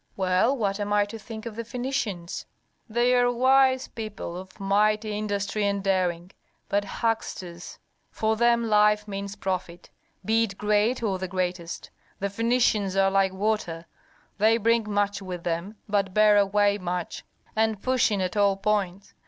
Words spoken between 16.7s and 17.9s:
much, and